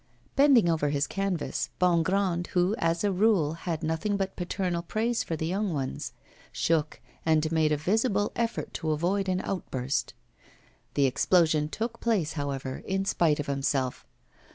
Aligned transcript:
Bending 0.35 0.67
over 0.67 0.89
his 0.89 1.05
canvas, 1.05 1.69
Bongrand, 1.77 2.47
who, 2.57 2.73
as 2.79 3.03
a 3.03 3.11
rule, 3.11 3.53
had 3.53 3.83
nothing 3.83 4.17
but 4.17 4.35
paternal 4.35 4.81
praise 4.81 5.21
for 5.23 5.35
the 5.35 5.45
young 5.45 5.71
ones, 5.75 6.11
shook 6.51 6.99
and 7.23 7.51
made 7.51 7.71
a 7.71 7.77
visible 7.77 8.31
effort 8.35 8.73
to 8.73 8.93
avoid 8.93 9.29
an 9.29 9.41
outburst. 9.41 10.15
The 10.95 11.05
explosion 11.05 11.69
took 11.69 11.99
place, 11.99 12.33
however, 12.33 12.81
in 12.87 13.05
spite 13.05 13.39
of 13.39 13.45
himself. 13.45 14.07